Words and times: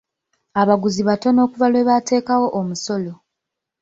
Abaguzi 0.61 1.01
batono 1.09 1.39
okuva 1.45 1.67
lwe 1.71 1.87
baateekawo 1.87 2.47
omusolo. 2.59 3.13